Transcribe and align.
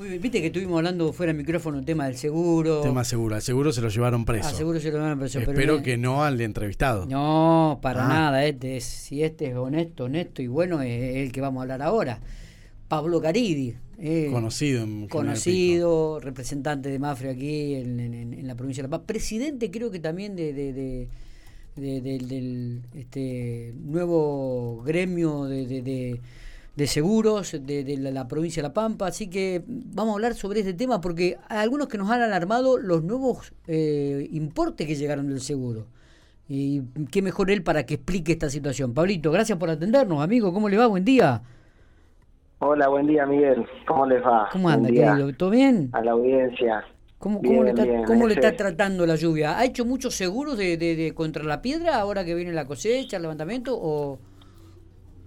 Muy 0.00 0.08
bien, 0.08 0.22
viste 0.22 0.40
que 0.40 0.46
estuvimos 0.46 0.78
hablando 0.78 1.12
fuera 1.12 1.30
del 1.30 1.36
micrófono 1.36 1.78
el 1.78 1.84
tema 1.84 2.06
del 2.06 2.16
seguro. 2.16 2.80
Tema 2.80 3.04
seguro, 3.04 3.34
al 3.34 3.42
seguro 3.42 3.70
se 3.70 3.82
lo 3.82 3.90
llevaron 3.90 4.24
preso. 4.24 4.48
Al 4.48 4.54
seguro 4.54 4.80
se 4.80 4.90
lo 4.90 4.96
llevaron 4.96 5.18
preso. 5.18 5.40
Espero 5.40 5.82
que 5.82 5.98
no 5.98 6.24
al 6.24 6.40
entrevistado. 6.40 7.04
No, 7.04 7.80
para 7.82 8.06
ah. 8.06 8.08
nada. 8.08 8.46
Este 8.46 8.80
si 8.80 9.22
este 9.22 9.50
es 9.50 9.56
honesto, 9.56 10.04
honesto 10.04 10.40
y 10.40 10.46
bueno, 10.46 10.80
es 10.80 11.16
el 11.16 11.32
que 11.32 11.42
vamos 11.42 11.60
a 11.60 11.62
hablar 11.64 11.82
ahora. 11.82 12.18
Pablo 12.88 13.20
Caridi. 13.20 13.74
Eh, 13.98 14.30
conocido. 14.32 14.84
En 14.84 15.06
conocido, 15.06 16.18
representante 16.18 16.88
de 16.88 16.98
Mafre 16.98 17.28
aquí 17.28 17.74
en, 17.74 18.46
la 18.46 18.54
provincia 18.54 18.82
de 18.82 18.88
La 18.88 18.96
Paz. 18.96 19.04
Presidente 19.06 19.70
creo 19.70 19.90
que 19.90 19.98
también 19.98 20.34
de, 20.34 20.54
de, 20.54 21.08
del 21.76 22.80
este, 22.94 23.74
nuevo 23.76 24.82
gremio 24.82 25.44
de 25.44 25.66
de 25.66 26.20
seguros 26.86 27.52
de, 27.60 27.96
la, 27.98 28.28
provincia 28.28 28.62
de 28.62 28.68
La 28.68 28.74
Pampa. 28.74 29.06
Así 29.06 29.28
que 29.28 29.62
vamos 29.66 30.12
a 30.12 30.14
hablar 30.14 30.34
sobre 30.34 30.60
este 30.60 30.74
tema 30.74 31.00
porque 31.00 31.38
hay 31.48 31.58
algunos 31.58 31.88
que 31.88 31.98
nos 31.98 32.10
han 32.10 32.22
alarmado 32.22 32.78
los 32.78 33.02
nuevos 33.02 33.52
eh, 33.66 34.28
importes 34.32 34.86
que 34.86 34.94
llegaron 34.94 35.28
del 35.28 35.40
seguro. 35.40 35.86
Y 36.48 36.82
qué 37.12 37.22
mejor 37.22 37.50
él 37.50 37.62
para 37.62 37.86
que 37.86 37.94
explique 37.94 38.32
esta 38.32 38.50
situación. 38.50 38.92
Pablito, 38.92 39.30
gracias 39.30 39.56
por 39.58 39.70
atendernos, 39.70 40.20
amigo. 40.22 40.52
¿Cómo 40.52 40.68
le 40.68 40.76
va? 40.76 40.86
Buen 40.88 41.04
día. 41.04 41.42
Hola, 42.58 42.88
buen 42.88 43.06
día, 43.06 43.24
Miguel. 43.24 43.64
¿Cómo 43.86 44.04
les 44.04 44.22
va? 44.22 44.48
¿Cómo 44.52 44.68
anda, 44.68 44.88
querido? 44.88 45.32
¿Todo 45.34 45.50
bien? 45.50 45.90
A 45.92 46.02
la 46.02 46.12
audiencia. 46.12 46.84
¿Cómo, 47.18 47.40
le, 47.62 47.70
está, 47.70 48.48
está, 48.48 48.56
tratando 48.56 49.04
la 49.04 49.14
lluvia? 49.14 49.58
¿Ha 49.58 49.64
hecho 49.66 49.84
muchos 49.84 50.14
seguros 50.14 50.56
de, 50.56 50.78
de, 50.78 51.12
contra 51.14 51.44
la 51.44 51.60
piedra 51.60 51.96
ahora 51.96 52.24
que 52.24 52.34
viene 52.34 52.52
la 52.52 52.64
cosecha, 52.66 53.16
el 53.16 53.22
levantamiento? 53.22 53.78
¿O, 53.78 54.18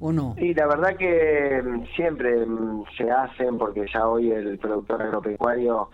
¿O? 0.05 0.35
Sí, 0.37 0.53
la 0.53 0.67
verdad 0.67 0.97
que 0.97 1.61
mm, 1.63 1.85
siempre 1.95 2.45
mm, 2.45 2.83
se 2.97 3.09
hacen 3.09 3.57
porque 3.57 3.85
ya 3.91 4.05
hoy 4.05 4.31
el 4.31 4.59
productor 4.59 5.01
agropecuario 5.01 5.89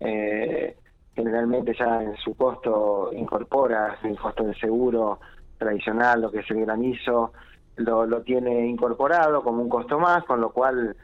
eh, 0.00 0.76
generalmente 1.16 1.74
ya 1.78 2.02
en 2.02 2.14
su 2.16 2.34
costo 2.36 3.10
incorpora 3.14 3.96
el 4.02 4.18
costo 4.18 4.44
del 4.44 4.54
seguro 4.56 5.18
tradicional, 5.56 6.20
lo 6.20 6.30
que 6.30 6.40
es 6.40 6.50
el 6.50 6.60
granizo, 6.60 7.32
lo, 7.76 8.04
lo 8.04 8.20
tiene 8.20 8.66
incorporado 8.66 9.42
como 9.42 9.62
un 9.62 9.70
costo 9.70 9.98
más, 9.98 10.24
con 10.24 10.42
lo 10.42 10.52
cual 10.52 10.94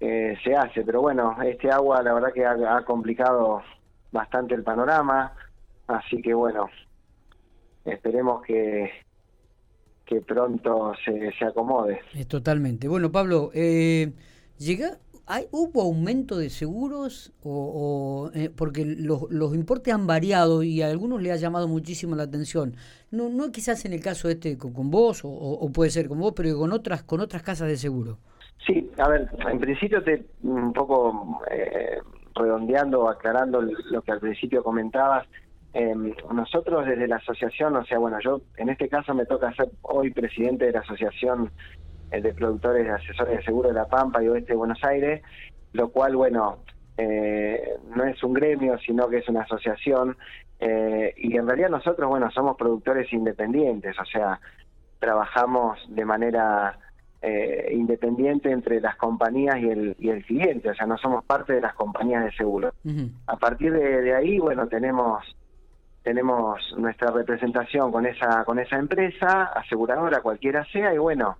eh, 0.00 0.36
se 0.44 0.54
hace. 0.54 0.84
Pero 0.84 1.00
bueno, 1.00 1.34
este 1.42 1.70
agua 1.70 2.02
la 2.02 2.12
verdad 2.12 2.34
que 2.34 2.44
ha 2.44 2.84
complicado 2.84 3.62
bastante 4.12 4.54
el 4.54 4.64
panorama, 4.64 5.32
así 5.86 6.20
que 6.20 6.34
bueno, 6.34 6.68
esperemos 7.86 8.42
que, 8.42 8.90
que 10.10 10.20
pronto 10.20 10.92
se, 11.04 11.30
se 11.38 11.44
acomode. 11.44 12.00
totalmente. 12.26 12.88
Bueno, 12.88 13.12
Pablo, 13.12 13.52
eh, 13.54 14.12
llega, 14.58 14.98
hay, 15.24 15.46
¿hubo 15.52 15.82
aumento 15.82 16.36
de 16.36 16.50
seguros? 16.50 17.32
o, 17.44 18.28
eh, 18.34 18.50
Porque 18.54 18.84
los, 18.84 19.30
los 19.30 19.54
importes 19.54 19.94
han 19.94 20.08
variado 20.08 20.64
y 20.64 20.82
a 20.82 20.88
algunos 20.88 21.22
le 21.22 21.30
ha 21.30 21.36
llamado 21.36 21.68
muchísimo 21.68 22.16
la 22.16 22.24
atención. 22.24 22.74
No, 23.12 23.28
no 23.28 23.52
quizás 23.52 23.84
en 23.84 23.92
el 23.92 24.02
caso 24.02 24.28
este 24.28 24.58
con, 24.58 24.90
vos, 24.90 25.20
o, 25.22 25.70
puede 25.72 25.90
ser 25.90 26.08
con 26.08 26.18
vos, 26.18 26.32
pero 26.34 26.58
con 26.58 26.72
otras, 26.72 27.04
con 27.04 27.20
otras 27.20 27.44
casas 27.44 27.68
de 27.68 27.76
seguro. 27.76 28.18
Sí, 28.66 28.90
a 28.98 29.08
ver, 29.08 29.30
en 29.48 29.60
principio 29.60 30.02
te 30.02 30.26
un 30.42 30.72
poco 30.72 31.40
eh, 31.52 31.98
redondeando, 32.34 33.08
aclarando 33.08 33.62
lo 33.62 34.02
que 34.02 34.10
al 34.10 34.18
principio 34.18 34.64
comentabas, 34.64 35.24
eh, 35.72 35.94
nosotros 36.32 36.86
desde 36.86 37.06
la 37.06 37.16
asociación, 37.16 37.76
o 37.76 37.84
sea, 37.84 37.98
bueno, 37.98 38.18
yo 38.20 38.40
en 38.56 38.70
este 38.70 38.88
caso 38.88 39.14
me 39.14 39.26
toca 39.26 39.52
ser 39.54 39.68
hoy 39.82 40.10
presidente 40.10 40.66
de 40.66 40.72
la 40.72 40.80
Asociación 40.80 41.50
eh, 42.10 42.20
de 42.20 42.34
Productores 42.34 42.84
de 42.84 42.90
Asesores 42.90 43.38
de 43.38 43.44
Seguro 43.44 43.68
de 43.68 43.74
La 43.74 43.86
Pampa 43.86 44.22
y 44.22 44.28
Oeste 44.28 44.52
de 44.52 44.58
Buenos 44.58 44.82
Aires, 44.82 45.22
lo 45.72 45.90
cual, 45.90 46.16
bueno, 46.16 46.58
eh, 46.96 47.76
no 47.94 48.04
es 48.04 48.22
un 48.24 48.34
gremio, 48.34 48.78
sino 48.78 49.08
que 49.08 49.18
es 49.18 49.28
una 49.28 49.42
asociación, 49.42 50.16
eh, 50.58 51.14
y 51.16 51.36
en 51.36 51.46
realidad 51.46 51.70
nosotros, 51.70 52.08
bueno, 52.08 52.30
somos 52.30 52.56
productores 52.56 53.12
independientes, 53.12 53.96
o 53.98 54.04
sea, 54.04 54.40
trabajamos 54.98 55.78
de 55.88 56.04
manera 56.04 56.78
eh, 57.22 57.70
independiente 57.72 58.50
entre 58.50 58.80
las 58.80 58.96
compañías 58.96 59.56
y 59.58 59.70
el, 59.70 59.96
y 59.98 60.10
el 60.10 60.24
cliente, 60.24 60.70
o 60.70 60.74
sea, 60.74 60.86
no 60.86 60.98
somos 60.98 61.24
parte 61.24 61.54
de 61.54 61.60
las 61.60 61.74
compañías 61.74 62.24
de 62.24 62.32
seguro. 62.32 62.74
A 63.26 63.36
partir 63.36 63.72
de, 63.72 64.02
de, 64.02 64.14
ahí, 64.14 64.38
bueno, 64.38 64.66
tenemos 64.68 65.24
tenemos 66.02 66.60
nuestra 66.76 67.10
representación 67.10 67.92
con 67.92 68.06
esa 68.06 68.44
con 68.44 68.58
esa 68.58 68.76
empresa 68.76 69.44
aseguradora 69.54 70.22
cualquiera 70.22 70.64
sea 70.72 70.94
y 70.94 70.98
bueno 70.98 71.36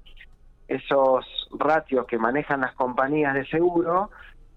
esos 0.69 1.48
ratios 1.59 2.06
que 2.06 2.19
manejan 2.19 2.60
las 2.60 2.75
compañías 2.75 3.34
de 3.34 3.47
seguro 3.47 4.10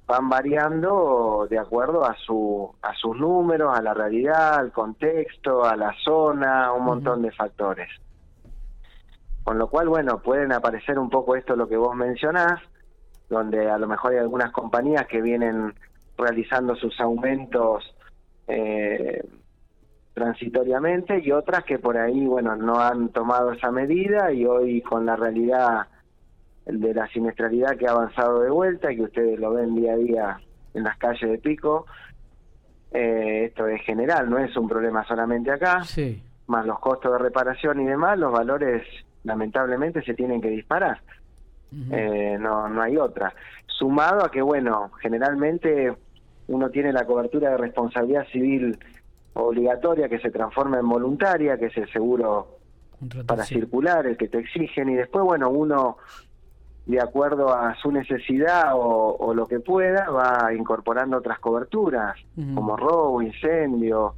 van 0.05 0.29
variando 0.29 1.47
de 1.49 1.57
acuerdo 1.57 2.05
a 2.05 2.15
su 2.15 2.75
a 2.81 2.93
sus 2.95 3.17
números 3.17 3.77
a 3.77 3.81
la 3.81 3.93
realidad 3.93 4.55
al 4.55 4.71
contexto 4.71 5.63
a 5.63 5.75
la 5.75 5.93
zona 6.03 6.73
un 6.73 6.83
montón 6.83 7.21
de 7.21 7.31
factores. 7.31 7.89
Con 9.43 9.57
lo 9.57 9.67
cual 9.67 9.87
bueno 9.89 10.21
pueden 10.21 10.51
aparecer 10.51 10.99
un 10.99 11.09
poco 11.09 11.35
esto 11.35 11.55
lo 11.55 11.67
que 11.67 11.77
vos 11.77 11.95
mencionás 11.95 12.59
donde 13.29 13.69
a 13.69 13.77
lo 13.77 13.87
mejor 13.87 14.11
hay 14.11 14.19
algunas 14.19 14.51
compañías 14.51 15.07
que 15.07 15.21
vienen 15.21 15.73
realizando 16.17 16.75
sus 16.75 16.99
aumentos 16.99 17.95
eh, 18.47 19.23
transitoriamente 20.13 21.19
y 21.23 21.31
otras 21.31 21.63
que 21.63 21.79
por 21.79 21.97
ahí, 21.97 22.25
bueno, 22.25 22.55
no 22.55 22.79
han 22.79 23.09
tomado 23.09 23.51
esa 23.51 23.71
medida 23.71 24.31
y 24.31 24.45
hoy 24.45 24.81
con 24.81 25.05
la 25.05 25.15
realidad 25.15 25.87
de 26.65 26.93
la 26.93 27.07
siniestralidad 27.07 27.77
que 27.77 27.87
ha 27.87 27.91
avanzado 27.91 28.41
de 28.41 28.49
vuelta 28.49 28.91
y 28.91 28.97
que 28.97 29.03
ustedes 29.03 29.39
lo 29.39 29.53
ven 29.53 29.75
día 29.75 29.93
a 29.93 29.97
día 29.97 30.39
en 30.73 30.83
las 30.83 30.97
calles 30.97 31.29
de 31.29 31.37
Pico, 31.39 31.85
eh, 32.91 33.45
esto 33.45 33.67
es 33.67 33.81
general, 33.81 34.29
no 34.29 34.37
es 34.37 34.55
un 34.55 34.67
problema 34.67 35.03
solamente 35.05 35.51
acá, 35.51 35.83
sí. 35.83 36.23
más 36.47 36.65
los 36.65 36.79
costos 36.79 37.11
de 37.11 37.17
reparación 37.17 37.81
y 37.81 37.85
demás, 37.85 38.17
los 38.17 38.31
valores 38.31 38.83
lamentablemente 39.23 40.03
se 40.03 40.13
tienen 40.13 40.41
que 40.41 40.49
disparar. 40.49 41.01
eh, 41.91 42.37
no, 42.39 42.69
no 42.69 42.81
hay 42.83 42.97
otra. 42.97 43.33
Sumado 43.65 44.23
a 44.23 44.29
que, 44.29 44.43
bueno, 44.43 44.91
generalmente 45.01 45.91
uno 46.47 46.69
tiene 46.69 46.93
la 46.93 47.05
cobertura 47.05 47.49
de 47.49 47.57
responsabilidad 47.57 48.27
civil 48.27 48.77
obligatoria 49.33 50.09
que 50.09 50.19
se 50.19 50.31
transforma 50.31 50.79
en 50.79 50.87
voluntaria, 50.87 51.57
que 51.57 51.67
es 51.67 51.77
el 51.77 51.91
seguro 51.91 52.59
para 53.25 53.43
circular, 53.43 54.05
el 54.05 54.17
que 54.17 54.27
te 54.27 54.39
exigen, 54.39 54.89
y 54.89 54.95
después, 54.95 55.25
bueno, 55.25 55.49
uno, 55.49 55.97
de 56.85 57.01
acuerdo 57.01 57.53
a 57.53 57.75
su 57.75 57.91
necesidad 57.91 58.71
o, 58.73 59.33
lo 59.33 59.47
que 59.47 59.59
pueda, 59.59 60.09
va 60.09 60.53
incorporando 60.53 61.17
otras 61.17 61.39
coberturas, 61.39 62.15
como 62.53 62.77
robo, 62.77 63.21
incendio, 63.21 64.15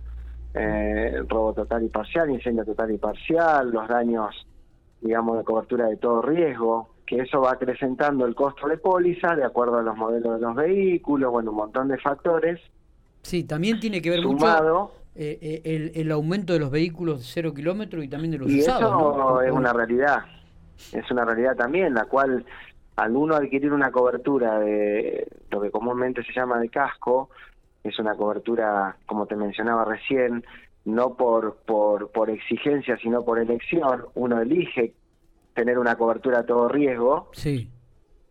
eh, 0.53 1.23
robo 1.27 1.53
total 1.53 1.83
y 1.83 1.89
parcial, 1.89 2.29
incendio 2.29 2.65
total 2.65 2.91
y 2.91 2.97
parcial, 2.97 3.71
los 3.71 3.87
daños, 3.87 4.47
digamos, 5.01 5.37
de 5.37 5.43
cobertura 5.43 5.87
de 5.87 5.97
todo 5.97 6.21
riesgo, 6.21 6.89
que 7.05 7.17
eso 7.21 7.41
va 7.41 7.51
acrecentando 7.51 8.25
el 8.25 8.33
costo 8.33 8.67
de 8.67 8.77
póliza 8.77 9.35
de 9.35 9.43
acuerdo 9.43 9.77
a 9.77 9.83
los 9.83 9.95
modelos 9.95 10.39
de 10.39 10.45
los 10.45 10.55
vehículos, 10.55 11.31
bueno, 11.31 11.51
un 11.51 11.57
montón 11.57 11.87
de 11.87 11.97
factores. 11.99 12.59
Sí, 13.21 13.43
también 13.43 13.79
tiene 13.79 14.01
que 14.01 14.09
ver 14.09 14.25
mucho 14.25 14.91
eh, 15.15 15.39
eh, 15.41 15.61
el, 15.63 15.91
el, 15.95 16.11
aumento 16.11 16.53
de 16.53 16.59
los 16.59 16.69
vehículos 16.69 17.19
de 17.19 17.25
cero 17.25 17.53
kilómetros 17.53 18.03
y 18.03 18.09
también 18.09 18.31
de 18.31 18.37
los 18.37 18.49
y 18.49 18.59
usados. 18.59 18.83
Eso 18.83 19.41
es 19.41 19.51
una 19.51 19.71
realidad, 19.71 20.25
es 20.91 21.09
una 21.09 21.23
realidad 21.23 21.55
también, 21.55 21.93
la 21.93 22.05
cual 22.05 22.45
al 22.97 23.15
uno 23.15 23.35
adquirir 23.35 23.71
una 23.71 23.91
cobertura 23.91 24.59
de 24.59 25.27
lo 25.49 25.61
que 25.61 25.71
comúnmente 25.71 26.23
se 26.23 26.33
llama 26.33 26.59
de 26.59 26.69
casco, 26.69 27.29
es 27.83 27.97
una 27.99 28.15
cobertura, 28.15 28.97
como 29.05 29.25
te 29.25 29.35
mencionaba 29.35 29.85
recién, 29.85 30.43
no 30.85 31.15
por, 31.15 31.57
por, 31.65 32.11
por 32.11 32.29
exigencia, 32.29 32.97
sino 32.97 33.23
por 33.23 33.39
elección, 33.39 34.05
uno 34.15 34.41
elige 34.41 34.93
tener 35.53 35.79
una 35.79 35.95
cobertura 35.95 36.39
a 36.39 36.45
todo 36.45 36.67
riesgo, 36.67 37.29
sí. 37.33 37.69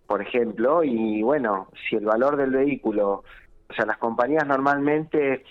por 0.07 0.23
ejemplo, 0.23 0.85
y 0.85 1.23
bueno, 1.23 1.69
si 1.89 1.97
el 1.97 2.05
valor 2.05 2.37
del 2.37 2.51
vehículo, 2.51 3.25
o 3.69 3.75
sea, 3.75 3.87
las 3.87 3.99
compañías 3.99 4.47
normalmente 4.47 5.45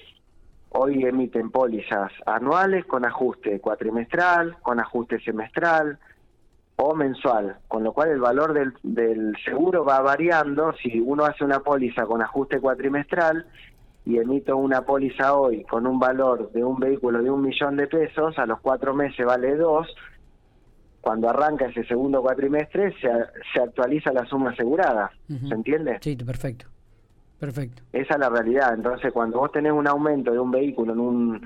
hoy 0.74 1.04
emiten 1.06 1.52
pólizas 1.52 2.12
anuales 2.26 2.86
con 2.86 3.06
ajuste 3.06 3.60
cuatrimestral, 3.60 4.58
con 4.62 4.80
ajuste 4.80 5.20
semestral 5.22 6.00
o 6.76 6.96
mensual, 6.96 7.58
con 7.68 7.84
lo 7.84 7.94
cual 7.94 8.10
el 8.10 8.20
valor 8.20 8.54
del, 8.54 8.74
del 8.84 9.36
seguro 9.46 9.86
va 9.86 10.02
variando. 10.02 10.74
Si 10.74 11.00
uno 11.00 11.26
hace 11.26 11.44
una 11.44 11.60
póliza 11.60 12.06
con 12.06 12.22
ajuste 12.22 12.60
cuatrimestral 12.60 13.46
y 14.06 14.18
emito 14.18 14.58
una 14.58 14.82
póliza 14.82 15.36
hoy 15.36 15.64
con 15.64 15.88
un 15.88 16.00
valor 16.00 16.52
de 16.52 16.64
un 16.64 16.80
vehículo 16.80 17.22
de 17.22 17.30
un 17.30 17.42
millón 17.42 17.78
de 17.78 17.88
pesos, 17.88 18.38
a 18.40 18.46
los 18.46 18.60
cuatro 18.60 18.94
meses 18.94 19.26
vale 19.26 19.56
dos, 19.56 19.88
cuando 21.02 21.30
arranca 21.30 21.66
ese 21.66 21.84
segundo 21.84 22.22
cuatrimestre 22.22 22.94
se, 23.00 23.10
se 23.54 23.62
actualiza 23.62 24.12
la 24.12 24.26
suma 24.26 24.52
asegurada. 24.52 25.12
¿Se 25.28 25.54
entiende? 25.54 26.00
Sí, 26.02 26.16
perfecto. 26.16 26.73
Perfecto. 27.44 27.84
Esa 27.92 28.14
es 28.14 28.20
la 28.22 28.30
realidad. 28.30 28.74
Entonces, 28.74 29.12
cuando 29.12 29.40
vos 29.40 29.52
tenés 29.52 29.74
un 29.74 29.86
aumento 29.86 30.32
de 30.32 30.40
un 30.40 30.50
vehículo 30.50 30.94
en 30.94 31.00
un 31.00 31.42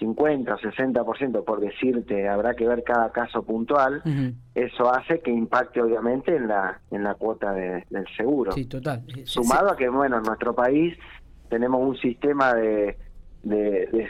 50 0.00 0.52
o 0.52 0.58
60%, 0.58 1.44
por 1.44 1.60
decirte, 1.60 2.28
habrá 2.28 2.54
que 2.54 2.66
ver 2.66 2.82
cada 2.82 3.12
caso 3.12 3.44
puntual, 3.44 4.02
eso 4.52 4.92
hace 4.92 5.20
que 5.20 5.30
impacte 5.30 5.80
obviamente 5.80 6.34
en 6.34 6.48
la 6.48 6.80
en 6.90 7.04
la 7.04 7.14
cuota 7.14 7.52
del 7.52 8.06
seguro. 8.16 8.50
Sí, 8.50 8.64
total. 8.64 9.04
Sumado 9.22 9.70
a 9.70 9.76
que, 9.76 9.88
bueno, 9.88 10.16
en 10.16 10.24
nuestro 10.24 10.56
país 10.56 10.98
tenemos 11.48 11.80
un 11.80 11.96
sistema 11.98 12.54
de, 12.54 12.98
de, 13.44 13.86
de, 13.92 14.08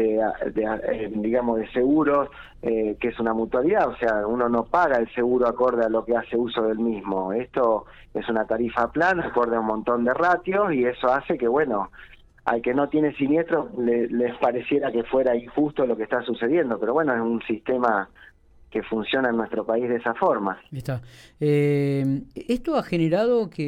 eh, 0.00 1.10
digamos, 1.14 1.58
de 1.58 1.70
seguros 1.72 2.28
eh, 2.62 2.96
que 3.00 3.08
es 3.08 3.18
una 3.18 3.32
mutualidad, 3.32 3.88
o 3.88 3.96
sea, 3.96 4.26
uno 4.26 4.48
no 4.48 4.64
paga 4.64 4.98
el 4.98 5.10
seguro 5.14 5.48
acorde 5.48 5.84
a 5.84 5.88
lo 5.88 6.04
que 6.04 6.16
hace 6.16 6.36
uso 6.36 6.62
del 6.62 6.78
mismo. 6.78 7.32
Esto 7.32 7.86
es 8.12 8.28
una 8.28 8.44
tarifa 8.44 8.90
plana, 8.90 9.26
acorde 9.26 9.56
a 9.56 9.60
un 9.60 9.66
montón 9.66 10.04
de 10.04 10.12
ratios 10.12 10.72
y 10.74 10.84
eso 10.84 11.08
hace 11.08 11.38
que, 11.38 11.48
bueno, 11.48 11.90
al 12.44 12.60
que 12.60 12.74
no 12.74 12.88
tiene 12.88 13.14
siniestro 13.14 13.70
le, 13.78 14.08
les 14.08 14.36
pareciera 14.38 14.92
que 14.92 15.04
fuera 15.04 15.36
injusto 15.36 15.86
lo 15.86 15.96
que 15.96 16.02
está 16.02 16.22
sucediendo, 16.22 16.78
pero 16.78 16.92
bueno, 16.92 17.14
es 17.14 17.20
un 17.20 17.40
sistema 17.42 18.08
que 18.70 18.82
funciona 18.82 19.30
en 19.30 19.36
nuestro 19.36 19.64
país 19.64 19.88
de 19.88 19.96
esa 19.96 20.14
forma. 20.14 20.58
Está. 20.70 21.02
Eh, 21.40 22.22
¿Esto 22.34 22.76
ha 22.76 22.82
generado 22.82 23.50
que, 23.50 23.62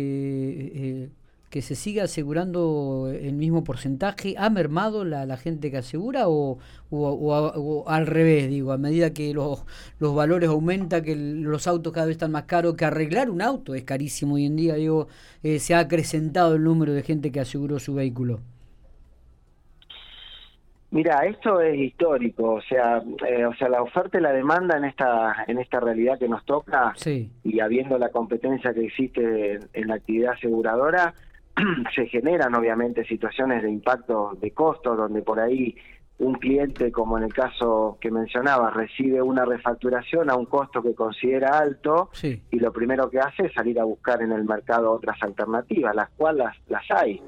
eh, 0.74 1.08
que 1.52 1.60
se 1.60 1.74
siga 1.74 2.04
asegurando 2.04 3.12
el 3.12 3.34
mismo 3.34 3.62
porcentaje? 3.62 4.36
¿Ha 4.38 4.48
mermado 4.48 5.04
la, 5.04 5.26
la 5.26 5.36
gente 5.36 5.70
que 5.70 5.76
asegura 5.76 6.26
o, 6.26 6.56
o, 6.90 7.84
al 7.86 8.06
revés? 8.06 8.48
Digo, 8.48 8.72
a 8.72 8.78
medida 8.78 9.12
que 9.12 9.34
los, 9.34 9.66
los 10.00 10.14
valores 10.14 10.48
aumentan, 10.48 11.04
que 11.04 11.14
los 11.14 11.66
autos 11.66 11.92
cada 11.92 12.06
vez 12.06 12.14
están 12.14 12.32
más 12.32 12.44
caros, 12.44 12.74
que 12.74 12.86
arreglar 12.86 13.28
un 13.28 13.42
auto 13.42 13.74
es 13.74 13.84
carísimo 13.84 14.36
hoy 14.36 14.46
en 14.46 14.56
día, 14.56 14.76
digo, 14.76 15.08
eh, 15.42 15.58
se 15.58 15.74
ha 15.74 15.80
acrecentado 15.80 16.54
el 16.54 16.64
número 16.64 16.94
de 16.94 17.02
gente 17.02 17.30
que 17.30 17.40
aseguró 17.40 17.78
su 17.78 17.92
vehículo. 17.92 18.40
Mira, 20.90 21.26
esto 21.26 21.60
es 21.60 21.78
histórico, 21.78 22.54
o 22.54 22.62
sea, 22.62 23.02
eh, 23.28 23.44
o 23.44 23.54
sea, 23.56 23.68
la 23.68 23.82
oferta 23.82 24.18
y 24.18 24.22
la 24.22 24.32
demanda 24.32 24.78
en 24.78 24.84
esta 24.84 25.44
en 25.46 25.58
esta 25.58 25.80
realidad 25.80 26.18
que 26.18 26.28
nos 26.28 26.44
toca 26.46 26.94
y 27.44 27.60
habiendo 27.60 27.98
la 27.98 28.08
competencia 28.08 28.72
que 28.72 28.86
existe 28.86 29.60
en, 29.74 29.88
la 29.88 29.94
actividad 29.94 30.32
aseguradora, 30.32 31.14
se 31.94 32.06
generan 32.06 32.54
obviamente 32.54 33.04
situaciones 33.04 33.62
de 33.62 33.70
impacto 33.70 34.36
de 34.40 34.50
costos 34.52 34.96
donde 34.96 35.22
por 35.22 35.40
ahí 35.40 35.76
un 36.18 36.34
cliente, 36.34 36.92
como 36.92 37.18
en 37.18 37.24
el 37.24 37.34
caso 37.34 37.98
que 38.00 38.10
mencionaba, 38.10 38.70
recibe 38.70 39.20
una 39.20 39.44
refacturación 39.44 40.30
a 40.30 40.36
un 40.36 40.46
costo 40.46 40.82
que 40.82 40.94
considera 40.94 41.58
alto 41.58 42.10
y 42.22 42.60
lo 42.60 42.72
primero 42.72 43.10
que 43.10 43.18
hace 43.18 43.46
es 43.46 43.52
salir 43.54 43.80
a 43.80 43.84
buscar 43.84 44.22
en 44.22 44.30
el 44.30 44.44
mercado 44.44 44.92
otras 44.92 45.20
alternativas, 45.20 45.94
las 45.96 46.10
cuales 46.10 46.46
las, 46.68 46.84
hay, 46.90 47.20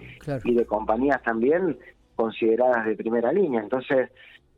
y 0.45 0.55
de 0.55 0.65
compañías 0.65 1.21
también 1.23 1.77
consideradas 2.15 2.87
de 2.87 2.95
primera 2.95 3.33
línea. 3.33 3.61
Entonces, 3.61 4.11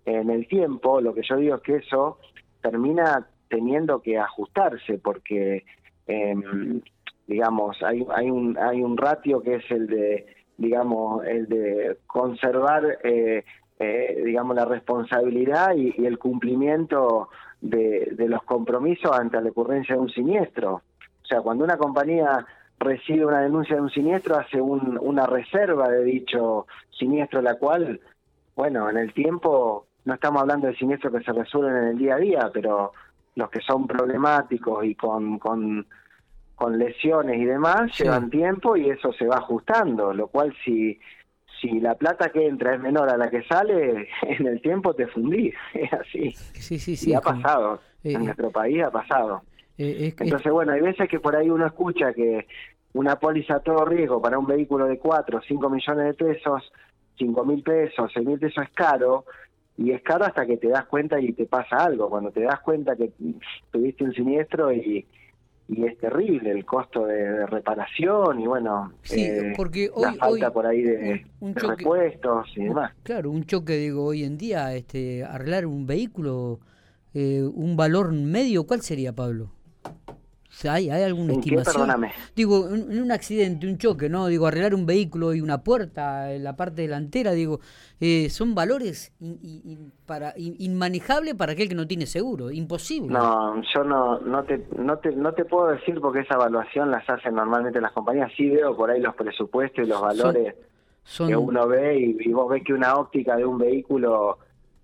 en 0.05 0.29
el 0.29 0.47
tiempo, 0.47 1.01
lo 1.01 1.15
que 1.15 1.23
yo 1.23 1.37
digo 1.37 1.57
es 1.57 1.63
que 1.63 1.77
eso 1.77 2.19
termina 2.61 3.27
teniendo 3.49 4.03
que 4.03 4.19
ajustarse 4.19 4.99
porque, 4.99 5.65
em, 6.07 6.83
digamos, 7.27 7.83
hay, 7.83 8.07
hay, 8.15 8.31
un, 8.31 8.57
hay 8.59 8.83
un 8.83 8.97
ratio 8.97 9.43
que 9.43 9.57
es 9.57 9.71
el 9.71 9.87
de, 9.87 10.27
digamos, 10.57 11.25
el 11.27 11.47
de 11.49 11.99
conservar, 12.07 12.99
eh, 13.03 13.45
eh, 13.79 14.23
digamos, 14.25 14.57
la 14.57 14.65
responsabilidad 14.65 15.75
y, 15.75 16.05
el 16.05 16.19
cumplimiento 16.19 17.29
de, 17.61 18.13
de 18.13 18.29
los 18.29 18.43
compromisos 18.45 19.11
ante 19.13 19.41
la 19.41 19.51
ocurrencia 19.51 19.95
de 19.95 20.01
un 20.01 20.11
siniestro. 20.11 20.83
O 21.23 21.27
sea, 21.29 21.41
cuando 21.41 21.65
una 21.65 21.77
compañía 21.77 22.47
recibe 22.79 23.27
una 23.27 23.41
denuncia 23.41 23.77
de 23.77 23.83
un 23.83 23.91
siniestro, 23.91 24.37
hace 24.37 24.61
un, 24.61 24.99
una 25.01 25.27
reserva 25.27 25.89
de 25.89 26.05
dicho 26.05 26.67
siniestro, 26.91 27.43
la 27.43 27.57
cual, 27.57 28.01
bueno, 28.55 28.89
en 28.91 28.99
el 28.99 29.13
tiempo, 29.13 29.87
no 30.05 30.15
estamos 30.15 30.43
hablando 30.43 30.67
de 30.67 30.77
siniestros 30.77 31.13
que 31.13 31.25
se 31.25 31.33
resuelven 31.33 31.77
en 31.77 31.89
el 31.89 31.99
día 31.99 32.15
a 32.15 32.19
día, 32.19 32.51
pero 32.53 32.93
los 33.35 33.51
que 33.51 33.61
son 33.61 33.87
problemáticos 33.87 34.85
y 34.85 34.95
con, 34.95 35.39
con, 35.39 35.87
con 36.57 36.79
lesiones 36.79 37.39
y 37.39 37.45
demás, 37.45 37.97
llevan 37.99 38.31
tiempo 38.31 38.77
y 38.77 38.91
eso 38.91 39.13
se 39.13 39.27
va 39.27 39.37
ajustando, 39.37 40.13
lo 40.13 40.27
cual 40.29 40.55
si 40.65 40.99
si 41.61 41.81
la 41.81 41.95
plata 41.95 42.31
que 42.31 42.47
entra 42.47 42.75
es 42.75 42.81
menor 42.81 43.09
a 43.09 43.17
la 43.17 43.31
que 43.31 43.43
sale, 43.45 44.09
en 44.23 44.47
el 44.47 44.61
tiempo 44.61 44.95
te 44.95 45.07
fundís, 45.07 45.55
es 45.75 45.93
así. 45.93 46.31
Sí, 46.33 46.79
sí, 46.79 46.97
sí. 46.97 47.11
Y 47.11 47.15
ha 47.15 47.21
pasado, 47.21 47.81
en 48.03 48.17
eh, 48.17 48.25
nuestro 48.25 48.51
país 48.51 48.83
ha 48.85 48.91
pasado. 48.91 49.43
Eh, 49.79 50.15
Entonces, 50.19 50.53
bueno, 50.53 50.73
hay 50.73 50.81
veces 50.81 51.09
que 51.09 51.21
por 51.21 51.37
ahí 51.37 51.51
uno 51.51 51.67
escucha 51.67 52.13
que 52.13 52.47
una 52.95 53.17
póliza 53.17 53.57
a 53.57 53.61
todo 53.61 53.85
riesgo 53.85 54.23
para 54.23 54.39
un 54.39 54.47
vehículo 54.47 54.87
de 54.87 54.99
4 54.99 55.39
o 55.39 55.43
5 55.43 55.71
millones 55.71 56.07
de 56.07 56.15
pesos, 56.15 56.73
5 57.19 57.45
mil 57.45 57.63
pesos, 57.63 58.11
6 58.15 58.27
mil 58.27 58.39
pesos 58.39 58.65
es 58.65 58.71
caro, 58.71 59.27
y 59.77 59.93
es 59.93 60.01
caro 60.03 60.25
hasta 60.25 60.47
que 60.47 60.57
te 60.57 60.69
das 60.69 60.87
cuenta 60.87 61.21
y 61.21 61.33
te 61.35 61.45
pasa 61.45 61.85
algo. 61.85 62.09
Cuando 62.09 62.31
te 62.31 62.41
das 62.41 62.61
cuenta 62.61 62.97
que 62.97 63.13
tuviste 63.71 64.05
un 64.05 64.15
siniestro 64.15 64.73
y, 64.73 65.07
y 65.69 65.85
es 65.85 65.99
terrible 65.99 66.51
el 66.51 66.65
costo 66.65 67.07
de, 67.07 67.47
reparación 67.47 68.41
y 68.41 68.47
bueno, 68.47 68.93
eh, 69.11 69.53
porque 69.57 69.91
hoy, 69.93 70.05
la 70.05 70.15
falta 70.15 70.53
por 70.53 70.67
ahí 70.67 70.83
de, 70.83 71.27
repuestos 71.41 72.47
y 72.57 72.65
demás. 72.65 72.93
Claro, 73.03 73.31
un 73.31 73.45
choque, 73.45 73.77
digo, 73.77 74.05
hoy 74.05 74.23
en 74.25 74.39
día, 74.39 74.75
este 74.75 75.25
arreglar 75.25 75.67
un 75.67 75.87
vehículo, 75.87 76.61
eh, 77.15 77.43
un 77.43 77.77
valor 77.77 78.13
medio, 78.13 78.67
¿cuál 78.67 78.83
sería, 78.83 79.13
Pablo? 79.13 79.56
¿Hay, 80.65 80.91
hay 80.91 81.03
alguna 81.03 81.35
estimación? 81.35 82.07
Digo, 82.35 82.69
en 82.69 83.01
un 83.01 83.13
accidente, 83.13 83.67
un 83.67 83.77
choque, 83.79 84.09
¿no? 84.09 84.27
Digo, 84.27 84.47
arreglar 84.47 84.75
un 84.75 84.87
vehículo 84.87 85.35
y 85.35 85.41
una 85.41 85.63
puerta 85.63 86.33
en 86.33 86.45
la 86.45 86.57
parte 86.57 86.83
delantera, 86.83 87.33
digo, 87.33 87.61
eh, 88.01 88.31
son 88.31 88.55
valores 88.55 89.13
para 90.07 90.33
inmanejables 90.37 91.35
para 91.35 91.53
aquel 91.53 91.69
que 91.69 91.75
no 91.75 91.87
tiene 91.87 92.07
seguro, 92.07 92.51
imposible. 92.51 93.13
No, 93.13 93.61
yo 93.75 93.85
no 93.85 94.21
no 94.21 94.45
te, 94.45 94.67
no 94.79 94.99
te 94.99 95.15
no 95.15 95.33
te 95.33 95.45
puedo 95.45 95.69
decir 95.69 96.01
porque 96.01 96.21
esa 96.21 96.35
evaluación 96.35 96.91
las 96.91 97.09
hacen 97.09 97.35
normalmente 97.35 97.81
las 97.81 97.93
compañías. 97.93 98.31
Sí 98.37 98.49
veo 98.49 98.77
por 98.77 98.91
ahí 98.91 99.01
los 99.01 99.15
presupuestos 99.15 99.85
y 99.85 99.89
los 99.89 100.01
valores 100.01 100.55
que 101.17 101.37
uno 101.37 101.69
ve 101.69 102.17
y 102.19 102.33
vos 102.33 102.51
ves 102.51 102.65
que 102.65 102.73
una 102.73 102.97
óptica 102.97 103.37
de 103.37 103.45
un 103.45 103.59
vehículo 103.59 104.39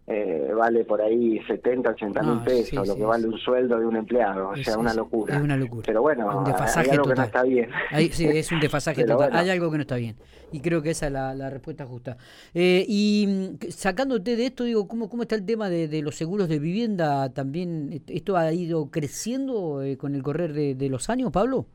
eh, 0.06 0.50
vale 0.56 0.84
por 0.84 1.00
ahí 1.00 1.40
70, 1.46 1.90
80 1.90 2.22
mil 2.22 2.38
pesos, 2.40 2.88
lo 2.88 2.96
que 2.96 3.04
vale 3.04 3.28
un 3.28 3.38
sueldo 3.38 3.78
de 3.78 3.86
un 3.86 3.96
empleado, 3.96 4.48
o 4.48 4.56
sea, 4.56 4.76
una 4.76 4.92
locura. 4.92 5.36
Es 5.36 5.42
una 5.42 5.56
locura. 5.56 5.84
Pero 5.86 6.02
bueno, 6.02 6.44
hay 6.74 6.90
algo 6.90 7.04
que 7.04 7.14
no 7.14 7.22
está 7.22 7.42
bien. 7.44 7.70
sí, 8.10 8.26
es 8.26 8.50
un 8.50 8.60
desfasaje 8.60 9.04
total. 9.04 9.30
Hay 9.32 9.50
algo 9.50 9.70
que 9.70 9.76
no 9.76 9.82
está 9.82 9.96
bien. 9.96 10.16
Y 10.50 10.60
creo 10.60 10.82
que 10.82 10.90
esa 10.90 11.06
es 11.06 11.12
la, 11.12 11.50
respuesta 11.50 11.86
justa. 11.86 12.16
Eh, 12.52 12.84
y 12.86 13.26
mm, 13.28 13.70
sacándote 13.70 14.36
de 14.36 14.46
esto, 14.46 14.64
digo, 14.64 14.86
¿cómo, 14.86 15.08
cómo 15.08 15.22
está 15.22 15.34
el 15.34 15.46
tema 15.46 15.70
de, 15.70 16.02
los 16.02 16.16
seguros 16.16 16.48
de 16.48 16.58
vivienda? 16.58 17.32
¿También 17.32 18.02
esto 18.08 18.36
ha 18.36 18.52
ido 18.52 18.90
creciendo 18.90 19.82
eh, 19.82 19.96
con 19.96 20.14
el 20.14 20.22
correr 20.22 20.52
de 20.52 20.88
los 20.88 21.08
años, 21.10 21.30
Pablo? 21.30 21.66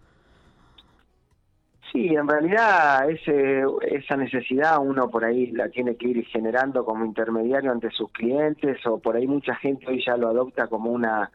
Sí, 1.91 2.07
en 2.09 2.27
realidad 2.27 3.09
ese, 3.09 3.63
esa 3.89 4.17
necesidad 4.17 4.77
uno 4.79 5.09
por 5.09 5.23
ahí 5.23 5.51
la 5.51 5.69
tiene 5.69 5.95
que 5.95 6.09
ir 6.09 6.25
generando 6.25 6.83
como 6.83 7.05
intermediario 7.05 7.71
ante 7.71 7.89
sus 7.91 8.11
clientes 8.11 8.85
o 8.85 8.99
por 8.99 9.15
ahí 9.15 9.25
mucha 9.25 9.55
gente 9.55 9.87
hoy 9.87 10.03
ya 10.05 10.17
lo 10.17 10.27
adopta 10.27 10.67
como 10.67 10.91
una, 10.91 11.31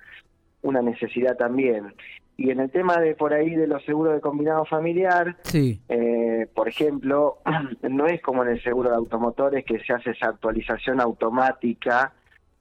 una 0.63 0.83
necesidad 0.83 1.37
también. 1.37 1.95
Y 2.37 2.51
en 2.51 2.61
el 2.61 2.71
tema 2.71 2.99
de 2.99 3.15
por 3.15 3.33
ahí 3.33 3.55
de 3.55 3.67
los 3.67 3.85
seguros 3.85 4.15
de 4.15 4.21
combinado 4.21 4.65
familiar, 4.65 5.37
sí. 5.45 5.81
eh, 5.89 6.47
por 6.55 6.69
ejemplo, 6.69 7.39
no 7.89 8.07
es 8.07 8.21
como 8.21 8.43
en 8.43 8.51
el 8.51 8.63
seguro 8.63 8.91
de 8.91 8.97
automotores 8.97 9.65
que 9.65 9.79
se 9.81 9.93
hace 9.93 10.11
esa 10.11 10.29
actualización 10.29 11.01
automática 11.01 12.13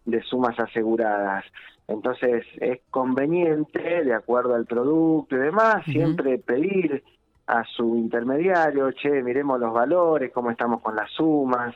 de 0.05 0.21
sumas 0.23 0.59
aseguradas. 0.59 1.45
Entonces 1.87 2.45
es 2.59 2.79
conveniente, 2.89 4.03
de 4.03 4.13
acuerdo 4.13 4.55
al 4.55 4.65
producto 4.65 5.35
y 5.35 5.39
demás, 5.39 5.83
siempre 5.85 6.37
pedir 6.37 7.03
a 7.51 7.65
su 7.65 7.97
intermediario, 7.97 8.93
che, 8.93 9.21
miremos 9.21 9.59
los 9.59 9.73
valores, 9.73 10.31
cómo 10.31 10.51
estamos 10.51 10.81
con 10.81 10.95
las 10.95 11.11
sumas. 11.11 11.75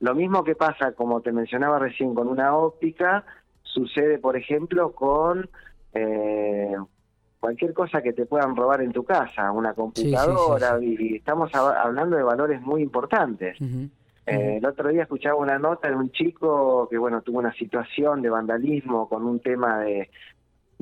Lo 0.00 0.12
mismo 0.12 0.42
que 0.42 0.56
pasa, 0.56 0.90
como 0.92 1.20
te 1.20 1.30
mencionaba 1.30 1.78
recién, 1.78 2.16
con 2.16 2.26
una 2.26 2.56
óptica, 2.56 3.24
sucede, 3.62 4.18
por 4.18 4.36
ejemplo, 4.36 4.90
con 4.90 5.48
eh, 5.92 6.74
cualquier 7.38 7.72
cosa 7.72 8.02
que 8.02 8.12
te 8.12 8.26
puedan 8.26 8.56
robar 8.56 8.82
en 8.82 8.92
tu 8.92 9.04
casa, 9.04 9.52
una 9.52 9.72
computadora, 9.72 10.78
y 10.82 11.14
estamos 11.14 11.54
hablando 11.54 12.16
de 12.16 12.24
valores 12.24 12.60
muy 12.60 12.82
importantes. 12.82 13.56
Eh, 14.26 14.56
el 14.56 14.66
otro 14.66 14.88
día 14.88 15.02
escuchaba 15.02 15.36
una 15.36 15.60
nota 15.60 15.88
de 15.88 15.94
un 15.94 16.10
chico 16.10 16.88
que, 16.90 16.98
bueno, 16.98 17.22
tuvo 17.22 17.38
una 17.38 17.52
situación 17.52 18.20
de 18.20 18.30
vandalismo 18.30 19.08
con 19.08 19.24
un 19.24 19.38
tema 19.38 19.78
de, 19.78 20.10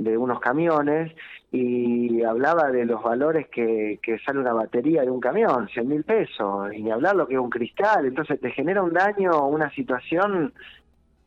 de 0.03 0.17
unos 0.17 0.41
camiones 0.41 1.13
y 1.51 2.23
hablaba 2.23 2.71
de 2.71 2.85
los 2.87 3.03
valores 3.03 3.47
que, 3.49 4.01
que 4.03 4.19
sale 4.21 4.41
una 4.41 4.53
batería 4.53 5.03
de 5.03 5.11
un 5.11 5.21
camión, 5.21 5.69
100 5.69 5.89
mil 5.89 6.05
pesos, 6.05 6.73
y 6.73 6.83
ni 6.83 6.91
hablar 6.91 7.15
lo 7.15 7.27
que 7.27 7.35
es 7.35 7.41
un 7.41 7.51
cristal, 7.51 8.07
entonces 8.07 8.41
te 8.41 8.51
genera 8.53 8.83
un 8.83 8.93
daño, 8.93 9.47
una 9.47 9.71
situación 9.75 10.55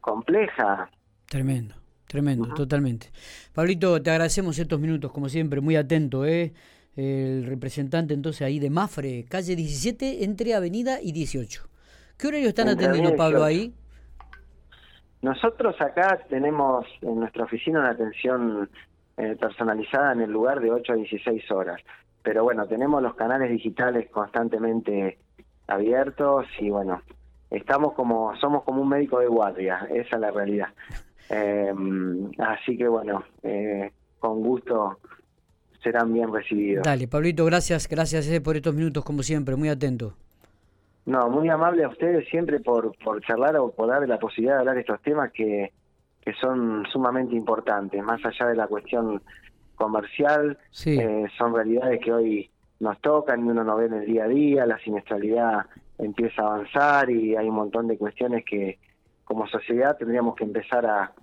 compleja. 0.02 0.90
Tremendo, 1.28 1.76
tremendo, 2.08 2.54
totalmente. 2.54 3.12
Pablito, 3.54 4.02
te 4.02 4.10
agradecemos 4.10 4.58
estos 4.58 4.80
minutos, 4.80 5.12
como 5.12 5.30
siempre, 5.30 5.62
muy 5.62 5.76
atento, 5.76 6.26
¿eh? 6.26 6.54
El 6.96 7.46
representante 7.46 8.14
entonces 8.14 8.42
ahí 8.42 8.58
de 8.58 8.70
Mafre, 8.70 9.26
calle 9.30 9.56
17, 9.56 10.24
entre 10.24 10.54
Avenida 10.54 11.02
y 11.02 11.12
18 11.12 11.70
¿Qué 12.18 12.28
horario 12.28 12.50
están 12.50 12.70
atendiendo, 12.70 13.16
Pablo, 13.16 13.44
ahí? 13.44 13.74
Nosotros 15.22 15.80
acá 15.82 16.20
tenemos 16.30 16.86
en 17.02 17.20
nuestra 17.20 17.46
oficina 17.46 17.80
una 17.80 17.92
atención 17.92 18.70
eh, 19.18 19.36
personalizada 19.40 20.14
en 20.14 20.22
el 20.22 20.32
lugar 20.32 20.60
de 20.60 20.72
8 20.72 20.94
a 20.94 20.96
16 20.96 21.52
horas. 21.52 21.82
Pero 22.22 22.44
bueno, 22.44 22.68
tenemos 22.68 23.02
los 23.02 23.16
canales 23.16 23.50
digitales 23.50 24.10
constantemente 24.10 25.20
abiertos 25.68 26.46
y 26.60 26.70
bueno, 26.70 27.02
estamos 27.50 27.94
como, 27.94 28.36
somos 28.38 28.64
como 28.64 28.82
un 28.82 28.90
médico 28.90 29.20
de 29.20 29.28
guardia, 29.28 29.88
esa 29.90 30.16
es 30.16 30.22
la 30.22 30.32
realidad. 30.32 30.70
Eh, 31.30 31.74
así 32.38 32.78
que 32.78 32.88
bueno, 32.88 33.24
eh, 33.42 33.92
con 34.20 34.42
gusto 34.42 35.00
serán 35.82 36.14
bien 36.14 36.34
recibidos. 36.34 36.84
Dale, 36.84 37.08
Pablito, 37.08 37.46
gracias, 37.46 37.88
gracias 37.88 38.28
eh, 38.28 38.42
por 38.42 38.56
estos 38.56 38.74
minutos 38.74 39.04
como 39.04 39.24
siempre, 39.24 39.56
muy 39.56 39.70
atento. 39.70 40.16
No, 41.06 41.30
muy 41.30 41.50
amable 41.50 41.84
a 41.84 41.90
ustedes 41.90 42.28
siempre 42.30 42.60
por, 42.60 42.98
por 42.98 43.22
charlar 43.22 43.56
o 43.58 43.72
por 43.72 43.88
dar 43.88 44.08
la 44.08 44.18
posibilidad 44.18 44.56
de 44.56 44.60
hablar 44.60 44.76
de 44.76 44.82
estos 44.82 45.02
temas 45.02 45.32
que, 45.32 45.72
que 46.22 46.34
son 46.34 46.84
sumamente 46.92 47.36
importantes, 47.36 48.04
más 48.04 48.24
allá 48.26 48.48
de 48.48 48.56
la 48.56 48.68
cuestión 48.68 49.22
comercial, 49.76 50.58
eh, 50.86 51.26
son 51.38 51.54
realidades 51.54 52.00
que 52.04 52.12
hoy 52.12 52.50
nos 52.80 53.00
tocan 53.02 53.46
y 53.46 53.50
uno 53.50 53.64
no 53.64 53.78
ve 53.78 53.86
en 53.86 53.94
el 53.94 54.06
día 54.06 54.24
a 54.24 54.28
día, 54.28 54.66
la 54.66 54.80
siniestralidad 54.80 55.66
empieza 55.98 56.42
a 56.42 56.48
avanzar 56.48 57.10
y 57.10 57.36
hay 57.36 57.48
un 57.48 57.56
montón 57.56 57.88
de 57.88 57.98
cuestiones 57.98 58.44
que 58.44 58.80
como 59.24 59.48
sociedad 59.48 59.98
tendríamos 59.98 60.36
que 60.36 60.44
empezar 60.44 60.86
a, 60.86 61.14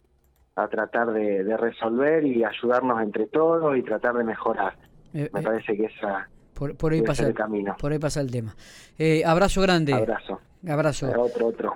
a 0.56 0.68
tratar 0.68 1.12
de, 1.12 1.56
resolver 1.56 2.24
y 2.24 2.44
ayudarnos 2.44 3.02
entre 3.02 3.26
todos 3.26 3.76
y 3.76 3.82
tratar 3.82 4.14
de 4.14 4.24
mejorar. 4.24 4.76
Eh, 5.14 5.28
Me 5.32 5.40
eh, 5.40 5.42
parece 5.42 5.76
que 5.76 5.86
esa 5.86 6.28
por, 6.76 6.92
ahí 6.92 7.02
pasa 7.02 7.26
el 7.26 7.34
camino. 7.34 7.76
Por 7.78 7.92
ahí 7.92 7.98
pasa 7.98 8.20
el 8.20 8.30
tema. 8.30 8.54
abrazo 9.24 9.60
grande. 9.60 9.92
Abrazo. 9.92 10.40
Abrazo. 10.68 11.10
Otro, 11.20 11.46
otro. 11.46 11.74